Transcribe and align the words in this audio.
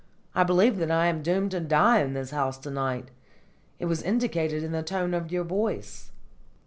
I 0.33 0.43
believe 0.43 0.77
that 0.77 0.89
I 0.89 1.05
am 1.05 1.21
doomed 1.21 1.51
to 1.51 1.59
die 1.59 1.99
in 2.01 2.13
this 2.13 2.31
house 2.31 2.57
to 2.57 2.71
night! 2.71 3.11
It 3.77 3.85
was 3.85 4.01
indicated 4.01 4.63
in 4.63 4.71
the 4.71 4.81
tone 4.81 5.13
of 5.13 5.31
your 5.31 5.43
voice." 5.43 6.11